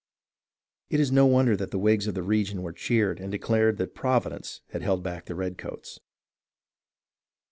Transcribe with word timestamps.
It 0.89 0.99
is 0.99 1.11
no 1.11 1.27
wonder 1.27 1.55
that 1.55 1.69
the 1.69 1.77
Whigs 1.77 2.07
of 2.07 2.15
the 2.15 2.23
region 2.23 2.63
were 2.63 2.73
cheered 2.73 3.19
and 3.19 3.31
declared 3.31 3.77
that 3.77 3.93
Providence 3.93 4.61
had 4.71 4.81
held 4.81 5.03
back 5.03 5.25
the 5.27 5.35
redcoats. 5.35 5.99